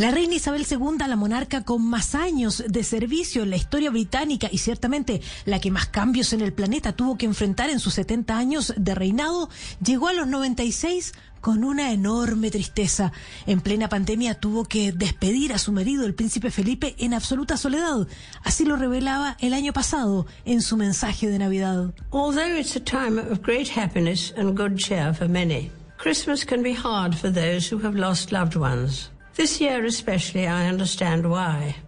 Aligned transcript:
La 0.00 0.10
reina 0.10 0.34
Isabel 0.34 0.66
II, 0.66 0.96
la 1.06 1.14
monarca 1.14 1.62
con 1.62 1.86
más 1.86 2.14
años 2.14 2.64
de 2.66 2.84
servicio 2.84 3.42
en 3.42 3.50
la 3.50 3.56
historia 3.56 3.90
británica 3.90 4.48
y 4.50 4.56
ciertamente 4.56 5.20
la 5.44 5.60
que 5.60 5.70
más 5.70 5.88
cambios 5.88 6.32
en 6.32 6.40
el 6.40 6.54
planeta 6.54 6.94
tuvo 6.94 7.18
que 7.18 7.26
enfrentar 7.26 7.68
en 7.68 7.80
sus 7.80 7.92
70 7.92 8.34
años 8.34 8.72
de 8.78 8.94
reinado, 8.94 9.50
llegó 9.84 10.08
a 10.08 10.14
los 10.14 10.26
96 10.26 11.12
con 11.42 11.64
una 11.64 11.92
enorme 11.92 12.50
tristeza. 12.50 13.12
En 13.46 13.60
plena 13.60 13.90
pandemia 13.90 14.40
tuvo 14.40 14.64
que 14.64 14.92
despedir 14.92 15.52
a 15.52 15.58
su 15.58 15.70
marido, 15.70 16.06
el 16.06 16.14
príncipe 16.14 16.50
Felipe, 16.50 16.94
en 16.96 17.12
absoluta 17.12 17.58
soledad. 17.58 18.08
Así 18.42 18.64
lo 18.64 18.76
revelaba 18.76 19.36
el 19.40 19.52
año 19.52 19.74
pasado 19.74 20.26
en 20.46 20.62
su 20.62 20.78
mensaje 20.78 21.28
de 21.28 21.38
Navidad. 21.38 21.92
Although 22.10 22.58
it's 22.58 22.74
a 22.74 22.80
time 22.80 23.20
of 23.20 23.42
great 23.42 23.68
happiness 23.76 24.32
and 24.38 24.56
good 24.56 24.78
cheer 24.78 25.12
for 25.12 25.28
many, 25.28 25.70
Christmas 25.98 26.42
can 26.46 26.62
be 26.62 26.72
hard 26.72 27.14
for 27.14 27.30
those 27.30 27.70
who 27.70 27.86
have 27.86 27.98
lost 27.98 28.32
loved 28.32 28.56
ones. 28.56 29.10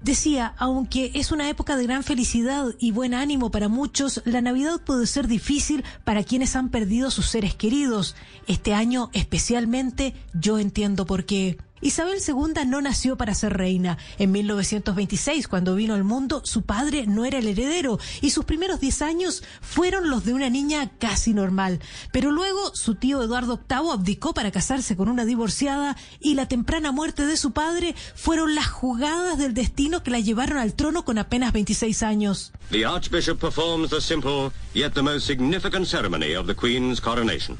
Decía, 0.00 0.54
aunque 0.56 1.10
es 1.14 1.32
una 1.32 1.50
época 1.50 1.76
de 1.76 1.82
gran 1.84 2.02
felicidad 2.02 2.68
y 2.78 2.92
buen 2.92 3.12
ánimo 3.12 3.50
para 3.50 3.68
muchos, 3.68 4.22
la 4.24 4.40
Navidad 4.40 4.80
puede 4.80 5.06
ser 5.06 5.26
difícil 5.28 5.84
para 6.04 6.24
quienes 6.24 6.56
han 6.56 6.70
perdido 6.70 7.10
sus 7.10 7.26
seres 7.26 7.54
queridos. 7.54 8.16
Este 8.46 8.72
año 8.72 9.10
especialmente 9.12 10.14
yo 10.32 10.58
entiendo 10.58 11.04
por 11.04 11.26
qué. 11.26 11.58
Isabel 11.82 12.18
II 12.26 12.64
no 12.66 12.80
nació 12.80 13.16
para 13.16 13.34
ser 13.34 13.54
reina. 13.54 13.98
En 14.18 14.30
1926, 14.30 15.48
cuando 15.48 15.74
vino 15.74 15.94
al 15.94 16.04
mundo, 16.04 16.40
su 16.44 16.62
padre 16.62 17.06
no 17.06 17.24
era 17.24 17.38
el 17.38 17.48
heredero 17.48 17.98
y 18.20 18.30
sus 18.30 18.44
primeros 18.44 18.80
10 18.80 19.02
años 19.02 19.42
fueron 19.60 20.08
los 20.08 20.24
de 20.24 20.32
una 20.32 20.48
niña 20.48 20.90
casi 20.98 21.34
normal. 21.34 21.80
Pero 22.12 22.30
luego 22.30 22.74
su 22.74 22.94
tío 22.94 23.22
Eduardo 23.22 23.60
VIII 23.68 23.92
abdicó 23.92 24.32
para 24.32 24.52
casarse 24.52 24.96
con 24.96 25.08
una 25.08 25.24
divorciada 25.24 25.96
y 26.20 26.34
la 26.34 26.46
temprana 26.46 26.92
muerte 26.92 27.26
de 27.26 27.36
su 27.36 27.50
padre 27.50 27.94
fueron 28.14 28.54
las 28.54 28.68
jugadas 28.68 29.36
del 29.36 29.52
destino 29.52 30.02
que 30.04 30.12
la 30.12 30.20
llevaron 30.20 30.58
al 30.58 30.74
trono 30.74 31.04
con 31.04 31.18
apenas 31.18 31.52
26 31.52 32.02
años. 32.04 32.52
The 32.70 32.86
Archbishop 32.86 33.40
performs 33.40 33.90
the 33.90 34.00
simple 34.00 34.52
yet 34.72 34.92
the 34.94 35.02
most 35.02 35.26
significant 35.26 35.86
ceremony 35.86 36.34
of 36.36 36.46
the 36.46 36.54
Queen's 36.54 37.00
coronation. 37.00 37.58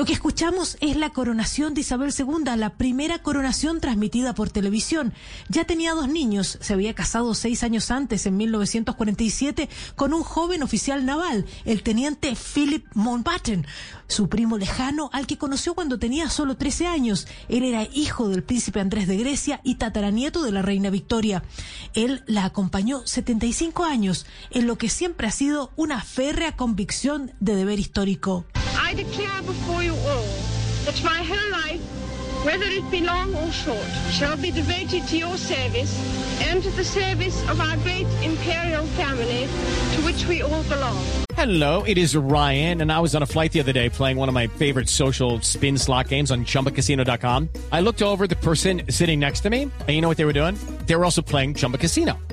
Lo 0.00 0.06
que 0.06 0.14
escuchamos 0.14 0.78
es 0.80 0.96
la 0.96 1.10
coronación 1.10 1.74
de 1.74 1.82
Isabel 1.82 2.10
II, 2.18 2.56
la 2.56 2.70
primera 2.70 3.18
coronación 3.18 3.82
transmitida 3.82 4.34
por 4.34 4.48
televisión. 4.48 5.12
Ya 5.50 5.64
tenía 5.64 5.92
dos 5.92 6.08
niños, 6.08 6.56
se 6.62 6.72
había 6.72 6.94
casado 6.94 7.34
seis 7.34 7.62
años 7.64 7.90
antes, 7.90 8.24
en 8.24 8.38
1947, 8.38 9.68
con 9.96 10.14
un 10.14 10.22
joven 10.22 10.62
oficial 10.62 11.04
naval, 11.04 11.44
el 11.66 11.82
teniente 11.82 12.34
Philip 12.34 12.86
Mountbatten, 12.94 13.66
su 14.08 14.30
primo 14.30 14.56
lejano 14.56 15.10
al 15.12 15.26
que 15.26 15.36
conoció 15.36 15.74
cuando 15.74 15.98
tenía 15.98 16.30
solo 16.30 16.56
13 16.56 16.86
años. 16.86 17.28
Él 17.50 17.62
era 17.62 17.86
hijo 17.92 18.30
del 18.30 18.42
príncipe 18.42 18.80
Andrés 18.80 19.06
de 19.06 19.18
Grecia 19.18 19.60
y 19.64 19.74
tataranieto 19.74 20.42
de 20.42 20.52
la 20.52 20.62
reina 20.62 20.88
Victoria. 20.88 21.42
Él 21.92 22.24
la 22.26 22.46
acompañó 22.46 23.06
75 23.06 23.84
años, 23.84 24.24
en 24.50 24.66
lo 24.66 24.78
que 24.78 24.88
siempre 24.88 25.26
ha 25.26 25.30
sido 25.30 25.72
una 25.76 26.00
férrea 26.00 26.56
convicción 26.56 27.32
de 27.38 27.54
deber 27.54 27.78
histórico. 27.78 28.46
I 28.90 28.94
declare 28.94 29.40
before 29.42 29.84
you 29.84 29.92
all 29.92 30.26
that 30.84 31.00
my 31.04 31.22
whole 31.22 31.50
life, 31.52 31.80
whether 32.44 32.64
it 32.64 32.90
be 32.90 33.02
long 33.02 33.32
or 33.36 33.48
short, 33.52 33.86
shall 34.10 34.36
be 34.36 34.50
devoted 34.50 35.06
to 35.06 35.16
your 35.16 35.36
service 35.36 35.94
and 36.42 36.60
to 36.60 36.70
the 36.70 36.84
service 36.84 37.40
of 37.48 37.60
our 37.60 37.76
great 37.84 38.08
imperial 38.24 38.84
family 38.98 39.46
to 39.94 40.04
which 40.04 40.26
we 40.26 40.42
all 40.42 40.64
belong. 40.64 41.00
Hello, 41.34 41.84
it 41.84 41.98
is 41.98 42.16
Ryan, 42.16 42.80
and 42.80 42.90
I 42.90 42.98
was 42.98 43.14
on 43.14 43.22
a 43.22 43.26
flight 43.26 43.52
the 43.52 43.60
other 43.60 43.72
day 43.72 43.90
playing 43.90 44.16
one 44.16 44.28
of 44.28 44.34
my 44.34 44.48
favorite 44.48 44.88
social 44.88 45.40
spin 45.40 45.78
slot 45.78 46.08
games 46.08 46.32
on 46.32 46.44
chumbacasino.com. 46.44 47.48
I 47.70 47.82
looked 47.82 48.02
over 48.02 48.26
the 48.26 48.34
person 48.34 48.82
sitting 48.90 49.20
next 49.20 49.42
to 49.42 49.50
me, 49.50 49.62
and 49.62 49.90
you 49.90 50.00
know 50.00 50.08
what 50.08 50.16
they 50.16 50.24
were 50.24 50.32
doing? 50.32 50.58
They 50.86 50.96
were 50.96 51.04
also 51.04 51.22
playing 51.22 51.54
Chumba 51.54 51.78
Casino. 51.78 52.18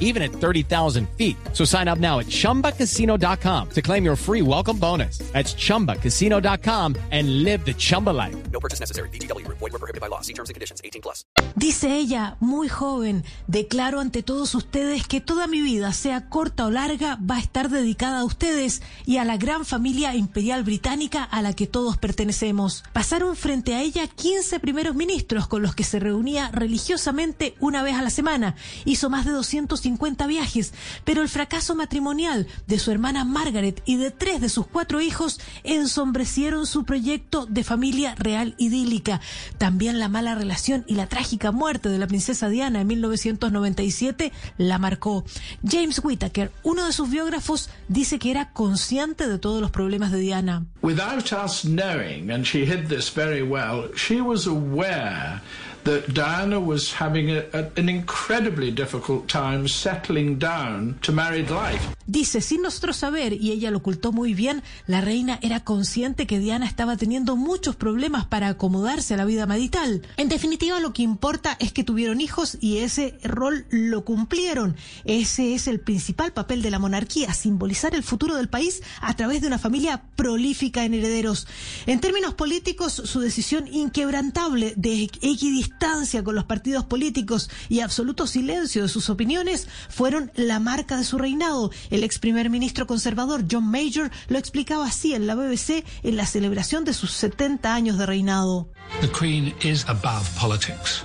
even 0.00 0.22
at 0.22 0.32
30,000 0.32 1.08
feet. 1.10 1.36
So 1.52 1.64
sign 1.64 1.86
up 1.86 2.00
now 2.00 2.18
at 2.18 2.26
chumbacasino.com 2.26 3.68
to 3.70 3.82
claim 3.82 4.04
your 4.04 4.16
free 4.16 4.42
welcome 4.42 4.78
bonus. 4.78 5.18
That's 5.32 5.54
chumbacasino.com 5.54 6.96
and 7.12 7.44
live 7.44 7.64
the 7.64 7.74
Chumba 7.74 8.10
life. 8.10 8.34
No 8.50 8.58
purchase 8.58 8.80
necessary. 8.80 9.10
VGW. 9.10 9.46
Void 9.48 9.60
were 9.60 9.78
prohibited 9.78 10.00
by 10.00 10.08
law. 10.08 10.22
See 10.22 10.32
terms 10.32 10.48
and 10.48 10.54
conditions. 10.54 10.80
18 10.82 11.02
plus. 11.02 11.24
Dice 11.54 11.96
ella, 11.96 12.36
muy 12.40 12.68
joven, 12.68 13.24
declaro 13.46 14.00
ante 14.00 14.22
todos 14.22 14.54
ustedes 14.54 15.06
que 15.06 15.20
toda 15.20 15.46
mi 15.46 15.62
vida, 15.62 15.92
sea 15.92 16.28
corta 16.28 16.66
o 16.66 16.70
larga, 16.70 17.18
va 17.18 17.36
a 17.36 17.40
estar 17.40 17.70
dedicada 17.70 18.20
a 18.20 18.24
ustedes 18.24 18.82
y 19.06 19.16
a 19.16 19.24
la 19.24 19.38
gran 19.38 19.64
familia 19.64 20.14
imperial 20.14 20.64
británica 20.64 21.24
a 21.24 21.40
la 21.40 21.54
que 21.54 21.66
todos 21.66 21.96
pertenecemos. 21.96 22.84
Pasaron 22.92 23.36
frente 23.36 23.74
a 23.74 23.80
ella 23.80 24.06
15 24.06 24.60
primeros 24.60 24.94
ministros 24.94 25.48
con 25.48 25.62
los 25.62 25.74
que 25.74 25.84
se 25.84 25.98
reunía 25.98 26.50
religiosamente 26.52 27.54
una 27.60 27.82
vez 27.82 27.94
a 27.94 28.02
la 28.02 28.10
semana. 28.10 28.54
Hizo 28.84 29.08
más 29.08 29.24
de 29.24 29.32
250 29.32 29.85
viajes, 30.26 30.72
pero 31.04 31.22
el 31.22 31.28
fracaso 31.28 31.74
matrimonial 31.74 32.46
de 32.66 32.78
su 32.78 32.90
hermana 32.90 33.24
Margaret 33.24 33.82
y 33.84 33.96
de 33.96 34.10
tres 34.10 34.40
de 34.40 34.48
sus 34.48 34.66
cuatro 34.66 35.00
hijos 35.00 35.40
ensombrecieron 35.62 36.66
su 36.66 36.84
proyecto 36.84 37.46
de 37.46 37.62
familia 37.62 38.14
real 38.16 38.54
idílica. 38.58 39.20
También 39.58 39.98
la 39.98 40.08
mala 40.08 40.34
relación 40.34 40.84
y 40.86 40.94
la 40.94 41.06
trágica 41.06 41.52
muerte 41.52 41.88
de 41.88 41.98
la 41.98 42.06
princesa 42.06 42.48
Diana 42.48 42.80
en 42.80 42.86
1997 42.88 44.32
la 44.58 44.78
marcó. 44.78 45.24
James 45.64 46.00
Whittaker, 46.02 46.50
uno 46.62 46.86
de 46.86 46.92
sus 46.92 47.08
biógrafos, 47.10 47.70
dice 47.88 48.18
que 48.18 48.30
era 48.30 48.52
consciente 48.52 49.28
de 49.28 49.38
todos 49.38 49.60
los 49.60 49.70
problemas 49.70 50.10
de 50.10 50.20
Diana. 50.20 50.66
Without 50.82 51.32
us 51.32 51.62
knowing, 51.62 52.30
and 52.30 52.44
she 52.44 52.64
hid 52.64 52.88
this 52.88 53.12
very 53.14 53.42
well, 53.42 53.90
she 53.94 54.20
was 54.20 54.46
aware 54.46 55.42
that 55.86 56.12
Diana 56.12 56.58
was 56.58 56.92
having 57.00 57.30
a, 57.30 57.44
a, 57.52 57.70
an 57.76 57.88
incredibly 57.88 58.70
difficult 58.70 59.28
time 59.28 59.68
settling 59.68 60.38
down 60.38 60.98
to 61.00 61.12
married 61.12 61.48
life. 61.48 61.80
Dice, 62.06 62.40
sin 62.40 62.62
nosotros 62.62 62.96
saber, 62.96 63.32
y 63.32 63.52
ella 63.52 63.70
lo 63.70 63.78
ocultó 63.78 64.12
muy 64.12 64.34
bien, 64.34 64.62
la 64.86 65.00
reina 65.00 65.38
era 65.42 65.60
consciente 65.60 66.26
que 66.26 66.38
Diana 66.38 66.66
estaba 66.66 66.96
teniendo 66.96 67.36
muchos 67.36 67.76
problemas 67.76 68.26
para 68.26 68.48
acomodarse 68.48 69.14
a 69.14 69.16
la 69.16 69.24
vida 69.24 69.46
marital. 69.46 70.02
En 70.16 70.28
definitiva, 70.28 70.80
lo 70.80 70.92
que 70.92 71.02
importa 71.02 71.56
es 71.60 71.72
que 71.72 71.84
tuvieron 71.84 72.20
hijos 72.20 72.58
y 72.60 72.78
ese 72.78 73.18
rol 73.22 73.66
lo 73.70 74.04
cumplieron. 74.04 74.76
Ese 75.04 75.54
es 75.54 75.68
el 75.68 75.80
principal 75.80 76.32
papel 76.32 76.62
de 76.62 76.70
la 76.70 76.78
monarquía, 76.78 77.32
simbolizar 77.32 77.94
el 77.94 78.02
futuro 78.02 78.36
del 78.36 78.48
país 78.48 78.82
a 79.00 79.14
través 79.14 79.40
de 79.40 79.46
una 79.46 79.58
familia 79.58 80.02
prolífica 80.16 80.84
en 80.84 80.94
herederos. 80.94 81.46
En 81.86 82.00
términos 82.00 82.34
políticos, 82.34 82.92
su 82.92 83.20
decisión 83.20 83.68
inquebrantable 83.72 84.74
de 84.76 85.08
equidistancia 85.76 86.24
con 86.24 86.34
los 86.34 86.44
partidos 86.44 86.84
políticos 86.84 87.50
y 87.68 87.80
absoluto 87.80 88.26
silencio 88.26 88.82
de 88.82 88.88
sus 88.88 89.10
opiniones 89.10 89.68
fueron 89.88 90.32
la 90.34 90.58
marca 90.58 90.96
de 90.96 91.04
su 91.04 91.18
reinado. 91.18 91.70
El 91.90 92.02
ex 92.02 92.18
primer 92.18 92.50
ministro 92.50 92.86
conservador 92.86 93.44
John 93.50 93.70
Major 93.70 94.10
lo 94.28 94.38
explicaba 94.38 94.86
así 94.86 95.14
en 95.14 95.26
la 95.26 95.34
BBC 95.34 95.84
en 96.02 96.16
la 96.16 96.26
celebración 96.26 96.84
de 96.84 96.94
sus 96.94 97.12
70 97.12 97.74
años 97.74 97.98
de 97.98 98.06
reinado. 98.06 98.68
The 99.00 99.10
Queen 99.10 99.54
is 99.62 99.84
above 99.88 100.28
politics. 100.38 101.04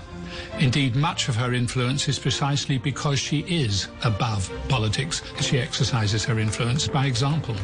Indeed, 0.60 0.96
much 0.96 1.28
of 1.28 1.36
her 1.36 1.54
influence 1.54 2.08
is 2.08 2.20
precisely 2.20 2.78
because 2.78 3.20
she 3.20 3.40
is 3.48 3.88
above 4.04 4.52
politics. 4.68 5.22
She 5.40 5.60
exercises 5.60 6.24
her 6.26 6.40
influence 6.40 6.88
by 6.88 7.06
example. 7.08 7.56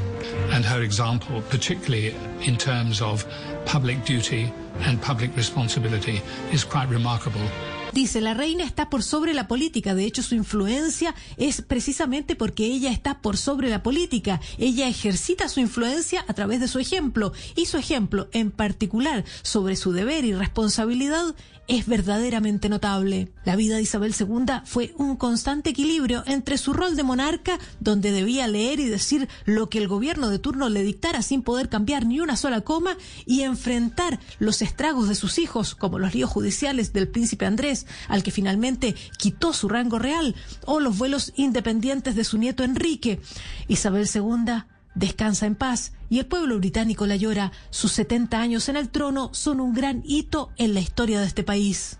And 0.51 0.65
her 0.65 0.81
example, 0.81 1.41
particularly 1.49 2.15
in 2.41 2.57
terms 2.57 3.01
of 3.01 3.25
public 3.65 4.03
duty 4.05 4.51
and 4.79 5.01
public 5.01 5.35
responsibility, 5.35 6.21
is 6.51 6.63
quite 6.63 6.89
remarkable. 6.89 7.47
Dice, 7.93 8.21
la 8.21 8.33
reina 8.33 8.63
está 8.63 8.89
por 8.89 9.01
sobre 9.01 9.33
la 9.33 9.47
política. 9.47 9.95
De 9.95 10.05
hecho, 10.05 10.21
su 10.21 10.35
influencia 10.35 11.15
es 11.37 11.61
precisamente 11.61 12.35
porque 12.35 12.65
ella 12.65 12.91
está 12.91 13.21
por 13.21 13.37
sobre 13.37 13.69
la 13.69 13.81
política. 13.81 14.39
Ella 14.57 14.87
ejercita 14.87 15.49
su 15.49 15.59
influencia 15.59 16.23
a 16.27 16.33
través 16.33 16.59
de 16.59 16.67
su 16.67 16.79
ejemplo. 16.79 17.33
Y 17.55 17.65
su 17.65 17.77
ejemplo, 17.77 18.27
en 18.33 18.51
particular, 18.51 19.25
sobre 19.41 19.75
su 19.75 19.93
deber 19.93 20.25
y 20.25 20.33
responsabilidad, 20.33 21.35
es 21.67 21.85
verdaderamente 21.85 22.69
notable. 22.69 23.29
La 23.43 23.55
vida 23.55 23.75
de 23.75 23.81
Isabel 23.81 24.15
II 24.17 24.61
fue 24.63 24.93
un 24.97 25.17
constante 25.17 25.71
equilibrio 25.71 26.23
entre 26.25 26.57
su 26.57 26.73
rol 26.73 26.95
de 26.95 27.03
monarca, 27.03 27.59
donde 27.79 28.11
debía 28.11 28.47
leer 28.47 28.79
y 28.79 28.85
decir 28.85 29.27
lo 29.45 29.69
que 29.69 29.79
el 29.79 29.87
gobierno 29.87 30.29
de 30.29 30.39
turno 30.39 30.69
le 30.69 30.83
dictara 30.83 31.21
sin 31.21 31.41
poder 31.41 31.67
cambiar 31.67 32.05
ni 32.05 32.19
una 32.19 32.37
sola 32.37 32.61
coma, 32.61 32.97
y 33.25 33.41
enfrentar 33.41 34.19
los 34.39 34.61
estragos 34.61 35.09
de 35.09 35.15
sus 35.15 35.37
hijos, 35.39 35.75
como 35.75 35.99
los 35.99 36.15
líos 36.15 36.29
judiciales 36.29 36.93
del 36.93 37.09
príncipe 37.09 37.45
Andrés, 37.45 37.85
al 38.07 38.23
que 38.23 38.31
finalmente 38.31 38.95
quitó 39.17 39.53
su 39.53 39.69
rango 39.69 39.99
real, 39.99 40.35
o 40.65 40.79
los 40.79 40.97
vuelos 40.97 41.33
independientes 41.35 42.15
de 42.15 42.23
su 42.23 42.37
nieto 42.37 42.63
Enrique. 42.63 43.19
Isabel 43.67 44.07
II 44.13 44.63
descansa 44.95 45.45
en 45.45 45.55
paz 45.55 45.93
y 46.09 46.19
el 46.19 46.25
pueblo 46.25 46.57
británico 46.57 47.05
la 47.05 47.15
llora. 47.15 47.51
Sus 47.69 47.91
70 47.93 48.39
años 48.39 48.69
en 48.69 48.77
el 48.77 48.89
trono 48.89 49.29
son 49.33 49.59
un 49.59 49.73
gran 49.73 50.01
hito 50.05 50.51
en 50.57 50.73
la 50.73 50.79
historia 50.79 51.19
de 51.19 51.27
este 51.27 51.43
país. 51.43 51.99